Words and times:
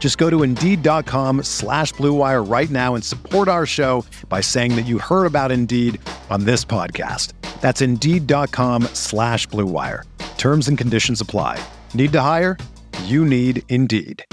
Just 0.00 0.16
go 0.18 0.28
to 0.28 0.42
Indeed.com 0.42 1.44
slash 1.44 1.92
BlueWire 1.94 2.50
right 2.50 2.70
now 2.70 2.96
and 2.96 3.04
support 3.04 3.46
our 3.46 3.66
show 3.66 4.04
by 4.28 4.40
saying 4.40 4.74
that 4.74 4.86
you 4.86 4.98
heard 4.98 5.26
about 5.26 5.52
Indeed 5.52 6.00
on 6.30 6.44
this 6.44 6.64
podcast. 6.64 7.34
That's 7.60 7.82
Indeed.com 7.82 8.84
slash 8.94 9.46
BlueWire. 9.48 10.04
Terms 10.38 10.68
and 10.68 10.78
conditions 10.78 11.20
apply. 11.20 11.62
Need 11.92 12.12
to 12.12 12.20
hire? 12.22 12.56
You 13.04 13.26
need 13.26 13.62
Indeed. 13.68 14.24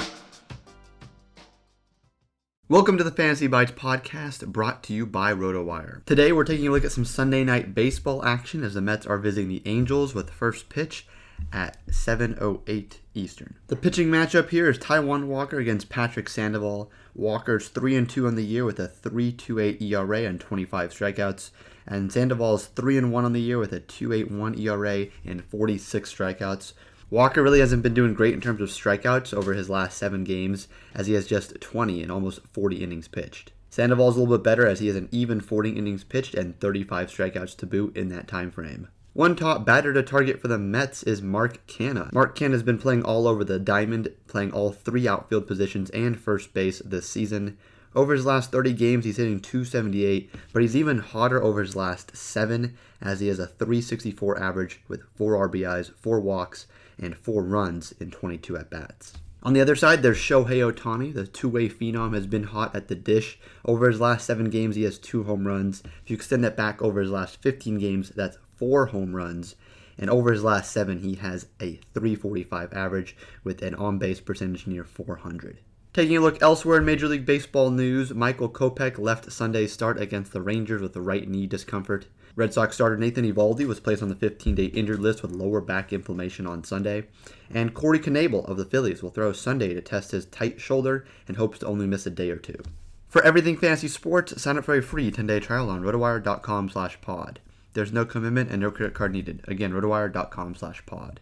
Welcome 2.70 2.98
to 2.98 3.04
the 3.04 3.12
Fantasy 3.12 3.48
Bites 3.48 3.72
podcast 3.72 4.46
brought 4.48 4.84
to 4.84 4.94
you 4.94 5.06
by 5.06 5.34
RotoWire. 5.34 6.04
Today 6.06 6.34
we're 6.34 6.44
taking 6.44 6.68
a 6.68 6.72
look 6.72 6.84
at 6.84 6.92
some 6.92 7.06
Sunday 7.06 7.44
night 7.46 7.74
baseball 7.74 8.26
action 8.26 8.64
as 8.64 8.74
the 8.74 8.82
Mets 8.82 9.06
are 9.06 9.18
visiting 9.18 9.48
the 9.48 9.62
Angels 9.66 10.14
with 10.14 10.30
first 10.30 10.68
pitch 10.68 11.08
at 11.52 11.78
7:08 11.88 13.00
Eastern. 13.14 13.56
The 13.68 13.76
pitching 13.76 14.10
matchup 14.10 14.50
here 14.50 14.70
is 14.70 14.78
Taijuan 14.78 15.28
Walker 15.28 15.60
against 15.60 15.90
Patrick 15.90 16.30
Sandoval. 16.30 16.92
Walker's 17.16 17.70
3 17.70 17.96
and 17.96 18.10
2 18.10 18.28
on 18.28 18.36
the 18.36 18.46
year 18.46 18.66
with 18.66 18.80
a 18.80 18.88
3.28 18.88 19.82
ERA 19.82 20.24
and 20.24 20.40
25 20.40 20.92
strikeouts, 20.92 21.52
and 21.88 22.12
Sandoval's 22.12 22.68
3 22.68 22.98
and 22.98 23.12
1 23.12 23.26
on 23.26 23.34
the 23.34 23.42
year 23.42 23.58
with 23.58 23.74
a 23.74 23.80
2.81 23.80 24.60
ERA 24.60 25.08
and 25.26 25.44
46 25.44 26.14
strikeouts. 26.14 26.74
Walker 27.10 27.42
really 27.42 27.62
hasn't 27.62 27.84
been 27.84 27.94
doing 27.94 28.14
great 28.14 28.34
in 28.34 28.42
terms 28.42 28.62
of 28.62 28.70
strikeouts 28.70 29.34
over 29.34 29.54
his 29.54 29.70
last 29.70 29.98
7 29.98 30.24
games 30.24 30.68
as 30.94 31.08
he 31.08 31.14
has 31.14 31.26
just 31.26 31.60
20 31.62 32.04
in 32.04 32.12
almost 32.12 32.42
40 32.52 32.84
innings 32.84 33.08
pitched. 33.08 33.54
Sandoval's 33.70 34.16
a 34.16 34.20
little 34.20 34.38
bit 34.38 34.44
better 34.44 34.68
as 34.68 34.80
he 34.80 34.88
has 34.88 34.96
an 34.96 35.08
even 35.12 35.40
40 35.40 35.72
innings 35.72 36.04
pitched 36.04 36.36
and 36.36 36.60
35 36.60 37.10
strikeouts 37.10 37.56
to 37.58 37.66
boot 37.66 37.96
in 37.96 38.10
that 38.10 38.28
time 38.28 38.52
frame. 38.52 38.90
One 39.18 39.36
top 39.36 39.66
batter 39.66 39.94
to 39.94 40.04
target 40.04 40.40
for 40.40 40.48
the 40.48 40.60
Mets 40.60 41.02
is 41.02 41.24
Mark 41.24 41.66
Canha. 41.66 42.14
Mark 42.14 42.38
Canha 42.38 42.52
has 42.52 42.62
been 42.62 42.78
playing 42.78 43.02
all 43.02 43.28
over 43.28 43.44
the 43.44 43.58
diamond, 43.58 44.14
playing 44.28 44.52
all 44.52 44.72
three 44.72 45.08
outfield 45.08 45.48
positions 45.48 45.90
and 45.90 46.20
first 46.20 46.54
base 46.54 46.84
this 46.86 47.10
season. 47.10 47.58
Over 47.96 48.14
his 48.14 48.28
last 48.28 48.52
30 48.52 48.74
games, 48.74 49.06
he's 49.06 49.18
hitting 49.18 49.40
278, 49.40 50.30
but 50.54 50.62
he's 50.62 50.76
even 50.76 51.00
hotter 51.00 51.42
over 51.42 51.64
his 51.64 51.76
last 51.76 52.16
seven, 52.16 52.78
as 53.02 53.20
he 53.20 53.28
has 53.30 53.40
a 53.40 53.48
364 53.48 54.40
average 54.40 54.82
with 54.88 55.02
four 55.16 55.50
RBIs, 55.50 55.96
four 55.96 56.20
walks, 56.20 56.68
and 57.00 57.18
four 57.18 57.42
runs 57.42 57.96
in 58.00 58.12
22 58.12 58.56
at 58.56 58.70
bats. 58.70 59.14
On 59.44 59.54
the 59.54 59.62
other 59.62 59.76
side, 59.76 60.02
there's 60.02 60.18
Shohei 60.18 60.72
Ohtani. 60.72 61.14
The 61.14 61.28
two 61.28 61.48
way 61.48 61.70
phenom 61.70 62.14
has 62.16 62.26
been 62.26 62.44
hot 62.44 62.76
at 62.76 62.88
the 62.88 62.96
dish. 62.96 63.40
Over 63.64 63.88
his 63.88 64.02
last 64.02 64.26
seven 64.26 64.50
games, 64.50 64.76
he 64.76 64.84
has 64.84 64.98
two 64.98 65.24
home 65.24 65.48
runs. 65.48 65.84
If 66.04 66.10
you 66.10 66.16
extend 66.16 66.44
that 66.44 66.58
back 66.58 66.82
over 66.82 67.00
his 67.00 67.12
last 67.12 67.42
15 67.42 67.78
games, 67.78 68.10
that's 68.10 68.38
four 68.56 68.88
home 68.88 69.16
runs. 69.16 69.56
And 69.98 70.10
over 70.10 70.32
his 70.32 70.44
last 70.44 70.72
seven, 70.72 71.00
he 71.00 71.16
has 71.16 71.48
a 71.62 71.80
345 71.94 72.74
average 72.74 73.16
with 73.44 73.62
an 73.62 73.76
on 73.76 73.98
base 74.00 74.20
percentage 74.20 74.68
near 74.68 74.84
400. 74.84 75.60
Taking 75.98 76.18
a 76.18 76.22
look 76.22 76.40
elsewhere 76.44 76.78
in 76.78 76.86
Major 76.86 77.08
League 77.08 77.26
Baseball 77.26 77.72
news, 77.72 78.14
Michael 78.14 78.50
Kopech 78.50 79.00
left 79.00 79.32
Sunday's 79.32 79.74
start 79.74 80.00
against 80.00 80.32
the 80.32 80.44
Rangers 80.44 80.80
with 80.80 80.96
a 80.96 81.02
right 81.02 81.28
knee 81.28 81.48
discomfort. 81.48 82.06
Red 82.36 82.54
Sox 82.54 82.76
starter 82.76 82.98
Nathan 82.98 83.26
Eovaldi 83.26 83.66
was 83.66 83.80
placed 83.80 84.04
on 84.04 84.10
the 84.10 84.14
15-day 84.14 84.66
injured 84.66 85.00
list 85.00 85.24
with 85.24 85.32
lower 85.32 85.60
back 85.60 85.92
inflammation 85.92 86.46
on 86.46 86.64
Sunday, 86.64 87.08
and 87.52 87.74
Corey 87.74 87.98
Knebel 87.98 88.48
of 88.48 88.58
the 88.58 88.66
Phillies 88.66 89.02
will 89.02 89.10
throw 89.10 89.34
Sunday 89.34 89.74
to 89.74 89.82
test 89.82 90.12
his 90.12 90.28
tight 90.28 90.62
shoulder 90.62 91.04
and 91.28 91.38
hopes 91.38 91.58
to 91.58 91.66
only 91.66 91.88
miss 91.88 92.06
a 92.06 92.12
day 92.12 92.30
or 92.30 92.38
two. 92.38 92.62
For 93.08 93.24
everything 93.24 93.58
fantasy 93.58 93.88
sports, 93.88 94.40
sign 94.40 94.60
up 94.60 94.66
for 94.66 94.78
a 94.78 94.84
free 94.84 95.10
10-day 95.10 95.40
trial 95.40 95.68
on 95.68 95.82
rotowire.com/pod. 95.82 97.40
There's 97.74 97.92
no 97.92 98.06
commitment 98.06 98.52
and 98.52 98.62
no 98.62 98.70
credit 98.70 98.94
card 98.94 99.14
needed. 99.14 99.44
Again, 99.48 99.74
rotowire.com/pod. 99.74 101.22